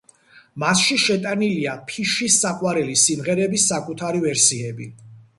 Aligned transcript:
მასში 0.61 0.95
შეტანილია 1.01 1.75
ფიშის 1.91 2.37
საყვარელი 2.45 2.95
სიმღერების 3.01 3.65
საკუთარი 3.73 4.23
ვერსიები. 4.25 4.89